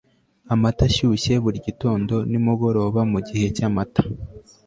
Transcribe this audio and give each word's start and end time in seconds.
amata 0.53 0.83
ashyushye 0.89 1.33
buri 1.43 1.57
gitondo 1.67 2.15
nimugoroba 2.29 2.99
mugihe 3.11 3.45
cyamata 3.55 4.01